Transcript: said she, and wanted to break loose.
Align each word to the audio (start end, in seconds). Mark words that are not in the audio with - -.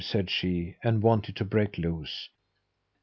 said 0.03 0.31
she, 0.31 0.75
and 0.83 1.03
wanted 1.03 1.35
to 1.35 1.45
break 1.45 1.77
loose. 1.77 2.27